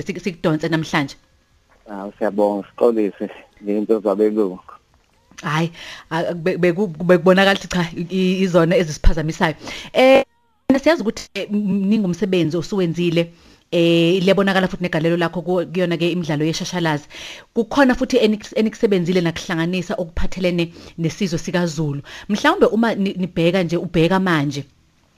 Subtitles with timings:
[0.00, 1.16] siphinde sikudonse namhlanje.
[1.90, 3.28] Ah siyabonga sixolise
[3.62, 4.58] ngento zabelungu
[5.42, 5.72] hayi
[6.42, 7.84] bekubonakala ukuthi cha
[8.44, 9.54] izona ezisiphazamisayo
[9.92, 10.24] eh
[10.82, 13.32] siyazi ukuthi eh, ningumsebenzi osuwenzile
[13.72, 17.06] eh liyabonakala futhi negalelo lakho kuyona ke imidlalo yeshashalazi.
[17.54, 18.16] Kukhona futhi
[18.56, 22.02] enikusebenzile nakuhlanganisa okuphathelene nesizwe sikaZulu.
[22.28, 24.64] Mhlawumbe uma nibheka nje ubheka manje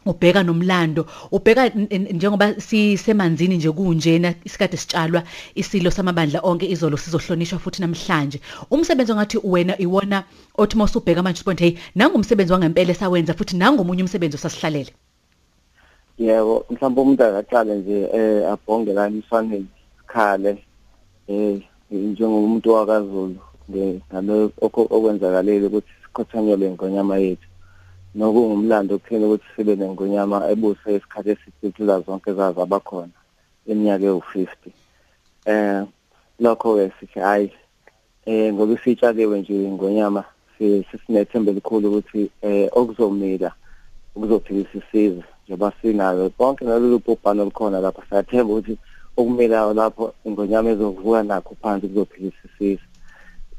[0.07, 1.68] ubheka nomlando ubheka
[2.16, 5.23] njengoba sisemanzini nje kunjena isikade sitshalwa
[5.54, 8.40] isilo samabandla onke izolo sizohlonishwa futhi namhlanje.
[8.71, 10.25] Umsebenzi ongathi wena iwona
[10.58, 14.93] othi mase ubheka manje ubona hey nangumsebenzi wangempela esawenza futhi nangomunye umsebenzi osasihlalele.
[16.18, 19.66] Yebo mhlawumbe umuntu akaqale nje eh abhonge la emswaneni
[20.07, 20.63] khale
[21.29, 21.61] eh
[21.91, 27.49] njengomuntu wakaZulu ngalo okwenzakalile ukuthi sikhothanyelwe ngonyama yethu.
[28.14, 33.17] Nokungumlando kuphela ukuthi sibe nengonyama ebuse isikhathi esithile zonke zazo abakhona
[33.67, 34.70] eminyaka ewu50
[35.47, 35.83] eh
[36.41, 37.53] lokho ke sithi hayi
[38.27, 40.25] eh ngoba isitshaliwe nje ngonyama
[40.58, 43.50] sisinethembe likhulu ukuthi eh okuzomila
[44.16, 48.03] okuzophilisa isizwe njengoba sinalo bonke nalolu bhubhane olukhona lapha.
[48.08, 48.78] Siyathemba ukuthi
[49.16, 52.88] okumilayo lapho ingonyama ezovuka nakho phansi kuzophilisa isizwe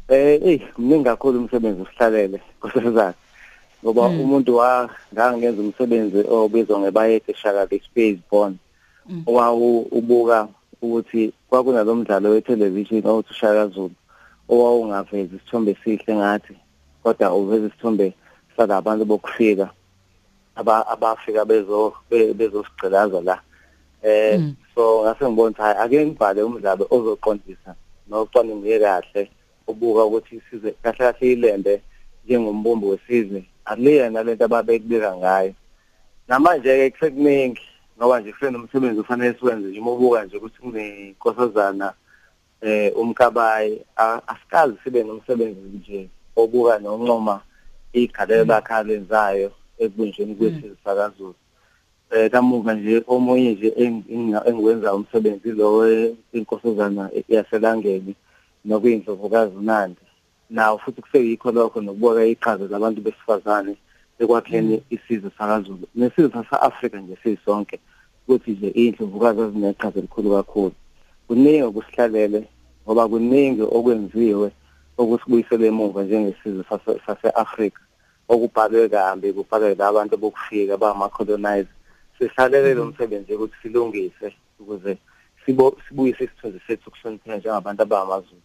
[0.08, 3.25] eh hey mningi kakhulu umsebenzi usihlalele kusezakhe
[3.84, 4.20] ngoba mm.
[4.22, 8.56] umuntu wa ngangenza umsebenzi obizwa ngebayede shaka space bond
[9.28, 10.48] owawu ubuka
[10.82, 13.96] ukuthi kwakunalomdlalo we-television othi ushaka Zulu
[14.50, 16.54] owawungavezi isithombe sihle ngathi
[17.04, 18.14] kodwa uveza isithombe
[18.58, 19.70] salabantu bokufika
[20.56, 23.42] aba abafika bezo bezosigcilaza la
[24.04, 24.56] eh mm.
[24.76, 27.76] so ngase ngibona ukuthi hayi ake ngibhale umdlalo ozoqondisa
[28.08, 29.22] nocwaninge kahle
[29.68, 31.82] ubuka ukuthi isize kahle kahle ilembe
[32.26, 35.54] njengombombo wesizwe aliyena lento ababekubika ngayo.
[36.28, 37.62] Namanje ke kusekuningi
[37.98, 41.94] ngoba nje kufena umsebenzi ufanele siwenze nje ubuka nje ukuthi kunenkosazana
[42.62, 43.82] eh umkabayi
[44.28, 47.42] asikazi sibe nomsebenzi nje obuka noncoma
[47.94, 51.36] igalelo lakhe alenzayo ekubunjweni kwesizwe sakaZulu.
[52.12, 53.74] Eh kamuva nje omunye nje
[54.46, 55.78] engiwenza umsebenzi lo
[56.34, 58.16] wenkosazana yaselangeni
[58.66, 60.05] nokuyindlovukazi uNandi.
[60.50, 63.74] Nawo futhi kuseyikho lokho nokubuka iqhaza labantu besifazane
[64.22, 65.86] ekwakheni isizwe sakaZulu.
[65.96, 67.80] Nesizwe sasa-Afrika nje sisonke
[68.24, 70.76] ukuthi nje iy'ndlovukazi ezineqhaza elikhulu kakhulu.
[71.28, 72.42] Kuningi okusihlalele
[72.84, 74.48] ngoba kuningi okwenziwe
[75.02, 76.64] okusibuyisele emuva njengesizwe
[77.06, 77.82] sase-Afrika
[78.34, 81.76] okubhalwe kambi kubhalwe labantu bokufika bangama-colonizer
[82.18, 84.28] sihlalele lo msebenzi ukuthi silungise
[84.60, 84.98] ukuze
[85.86, 88.45] sibuyise isithunzi sethu kuhlonipheka njengabantu abangamaZulu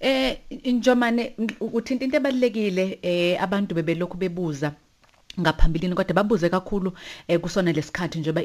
[0.00, 0.38] Eh
[0.72, 4.72] njomane uthinta into ebalekile eh abantu bebelokhu bebuza
[5.40, 6.92] ngaphambilini kodwa babuze kakhulu
[7.28, 8.42] eh kusona lesikhathi njengoba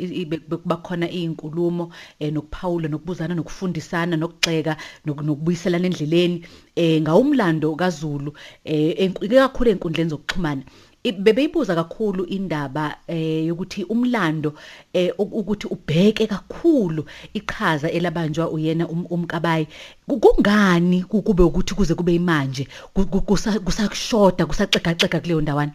[0.65, 4.75] bakhona izinkulumo eh nokuphawula nokubuzana nokufundisana nokugxeka
[5.05, 6.45] nokubuyiselana endleleni.
[6.75, 8.33] Eh ngawumlando kaZulu
[8.65, 10.63] eh kakhulu enkundleni zokuxhumana.
[11.03, 14.53] Bebeyibuza kakhulu indaba eh yokuthi umlando
[14.93, 19.67] eh ukuthi ubheke kakhulu iqhaza elabanjwa uyena um, umkabayi.
[20.07, 22.67] Kungani kube ukuthi kuze kube imanje
[23.65, 25.73] kusakushoda kusaxegaxega kuleyo ndawana?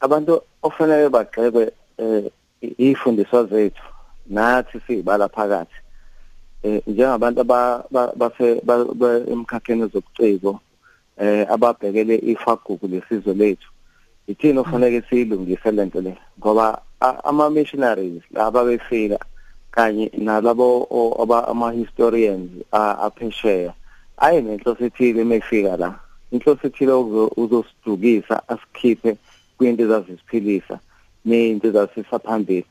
[0.00, 2.30] Abantu ofanele bagxekwe eh
[2.78, 3.82] ifundiswa zethu
[4.26, 5.74] nathi sibala phakathi.
[6.62, 8.62] Eh njengabantu abase
[9.32, 10.60] emkhakheni zokuciko
[11.18, 13.68] eh ababhekele ifagugu lesizwe lethu.
[14.28, 19.18] Ithini ofanele siyilungise lento le ngoba ama missionaries laba befika
[19.70, 20.86] kanye nalabo
[21.48, 23.72] ama historians aphesheya
[24.16, 25.94] ayi nenhloso ethile mefika la
[26.32, 26.92] inhloso ethile
[27.36, 29.16] uzosidukisa asikhiphe
[29.56, 30.78] kwinto ezazisiphilisa
[31.24, 32.66] nento ezasisaphambili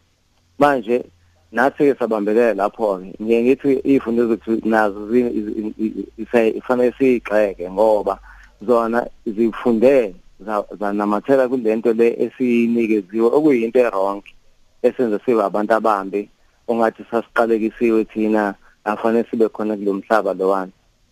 [0.60, 1.04] manje
[1.52, 5.00] nathi ke sabambelela lapho ke ngiye ngithi ifundo zethu nazo
[6.58, 8.20] ifanele siyigxeke ngoba
[8.62, 10.16] zona zifunde
[10.80, 14.24] zanamathela kulento le esiyinikeziwe okuyinto errong
[14.82, 16.30] esenza sibe abantu abambi.
[16.68, 20.72] Ongathi sasiqalekisiwe thina afanele sibe khona kulomhlaba lowani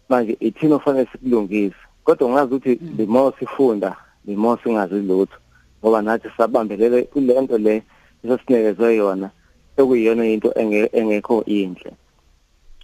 [0.09, 3.95] manje ithina ofanele sikulungise kodwa ungazi ukuthi the more sifunda
[4.25, 5.37] the more singazi lutho
[5.81, 7.83] ngoba nathi sabambelele kulento le
[8.23, 9.29] esasinekezwe yona
[9.77, 10.53] ekuyiyona into
[10.93, 11.91] engekho inhle.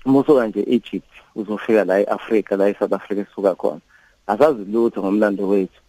[0.06, 3.82] Umusuka nje Egypt uzofika la eAfrica la eSouth Africa esuka khona.
[4.28, 5.82] Asazi lutho ngomlando wethu.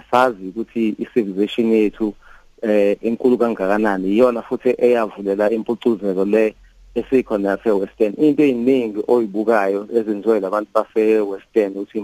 [0.00, 2.14] Asazi ukuthi i-civilization yethu
[2.62, 4.08] eh enkulu kangakanani.
[4.08, 6.54] Iyona futhi eyavulela impucuzeko le
[6.94, 8.14] esikhona yase-western.
[8.18, 11.98] Into eyiningi oyibukayo ezenziwe labantu base-western ukuthi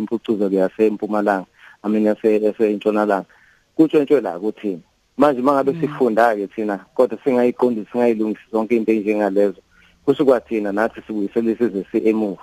[0.00, 1.46] impucuzeko yasempumalanga
[1.82, 3.26] amina yasentshonalanga
[3.76, 4.82] kutshentshwe la kuthini
[5.16, 9.60] manje mangabe sifunda ke thina kodwa singayiqondisi singayilungisi zonke into enjengalezo
[10.04, 12.42] kusho kwathina nathi sibuyisele isizwe emuva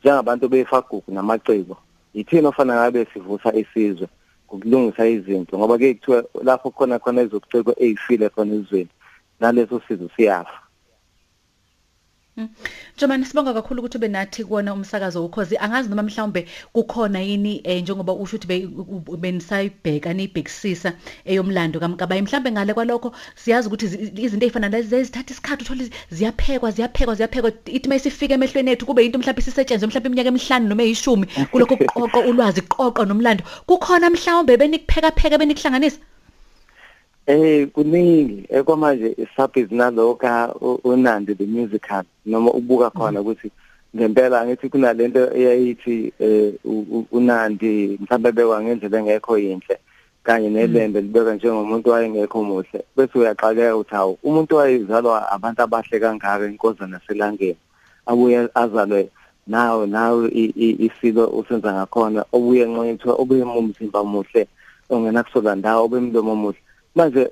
[0.00, 1.76] njengabantu befagugu namacebo
[2.14, 4.08] yithina ofana ngabe sivusa isizwe.
[4.52, 8.92] Ukulungisa izinto ngoba ke kuthiwa lapho khona khona ezokuciko eyifile khona ezweni
[9.40, 10.61] naleso sizwe siyafa.
[12.96, 17.82] Njomani sibonga kakhulu ukuthi ube nathi kuona umsakazo ukhozi angazi noma mhlawumbe kukhona yini eh,
[17.82, 18.66] njengoba usho ukuthi
[19.22, 20.92] benisayibheka nibhekisisa
[21.30, 23.86] eyomlando kaMkabayi mhlawumbe ngale kwalokho siyazi ukuthi
[24.24, 25.84] izinto ezifana lezi zithatha isikhathi uthola
[26.16, 27.50] ziyaphekwa ziyaphekwa ziyaphekwa.
[27.76, 32.20] Ithi mayisifika emehlweni ethu kube into mhlawumbe sisetshenzwe mhlawumbe iminyaka emihlanu noma eyishumi kulokho qoqo
[32.30, 33.44] ulwazi qoqo nomlando.
[33.68, 35.98] Kukhona mhlawumbe benikupheka pheka benikuhlanganisa.
[37.26, 40.54] Eh kuningi ekwamanje isabhizi naloka
[40.84, 43.50] unandi the musical noma ubuka khona ukuthi
[43.96, 46.54] ngempela ngithi kunalento eyayithi eh
[47.12, 49.78] unandi mhlawumbe bekwa ngendlela engekho yinhle
[50.24, 52.84] kanye nelembe libeka njengomuntu wayengekho muhle.
[52.96, 57.56] Bese uyaqaleka uthi hawu umuntu wayezalwa abantu abahle kangaka inkoza naselangeni
[58.06, 59.10] abuye azalwe
[59.46, 60.28] nawe nawe
[60.86, 64.48] isilo usenza ngakhona obuye nqoyithwa obuye umzimba muhle
[64.90, 66.60] ongena kusola ndawo obemlomo muhle
[66.94, 67.30] manje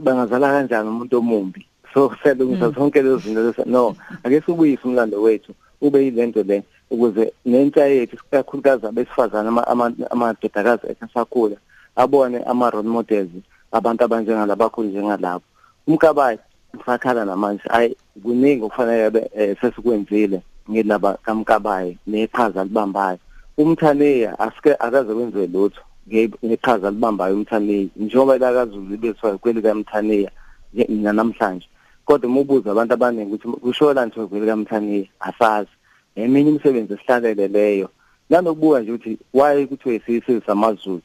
[0.00, 1.66] bangazala kanjani umuntu omumbi?
[1.94, 7.86] So selungisa zonke lezi zinto no ake sibuyise umlando wethu ube yilento le ukuze nentsha
[7.86, 9.66] yethu kakhulukazi abesifazana
[10.10, 11.56] amadodakazi esakhula
[11.96, 13.30] abone ama role models
[13.72, 15.44] abantu abanjengalaba njengalabo.
[15.86, 16.38] Umkabayi
[16.76, 23.18] ngisakhala namanje hayi kuningi okufanele sesikwenzile ngilaba kamkabayi neqhaza libambayo
[23.58, 25.80] umthaniya asike akaze kwenziwe lutho.
[26.08, 30.30] Ngeqhaza libambayo umthaniya njengoba lakaZulu bethiwa kweli kaMthaniya
[30.72, 31.66] mina namhlanje.
[32.04, 35.70] Kodwa umubuza abantu abaningi ukuthi kushola nje kweli kaMthaniya asazi.
[36.14, 37.88] Eminye imisebenzi esihlalele leyo.
[38.30, 41.02] Nanokubuka nje ukuthi why kuthiwe isizwe samaZulu?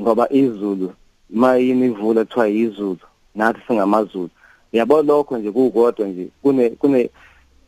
[0.00, 0.92] Ngoba izulu
[1.30, 3.04] mayini ivula kuthiwa yizulu
[3.34, 4.30] nathi singamaZulu.
[4.72, 7.10] Yabo lokho nje kukodwa nje kune kune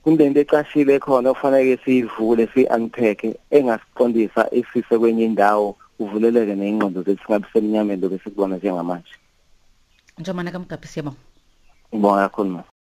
[0.03, 8.01] kunento ecashile khona okufanele siyivule si-unpack engasiqondisa isise kwenye indawo kuvuleleke neingqondo zethu singabe semnyameni
[8.01, 9.13] lokho esikubona njengamanje.
[10.19, 11.21] Njomana kaMgabhi siyabonga.
[11.93, 12.49] Ngibonga kakhulu